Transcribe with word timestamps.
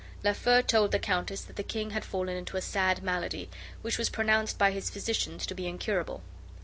Lafeu 0.23 0.63
told 0.63 0.91
the 0.91 0.97
countess 0.97 1.41
that 1.41 1.57
the 1.57 1.61
king 1.63 1.91
had 1.91 2.03
fallen 2.03 2.35
into 2.35 2.57
a 2.57 2.61
sad 2.63 3.03
malady, 3.03 3.51
which 3.83 3.99
was 3.99 4.09
pronounced 4.09 4.57
by 4.57 4.71
his 4.71 4.89
physicians 4.89 5.45
to 5.45 5.53
be 5.53 5.67
incurable. 5.67 6.23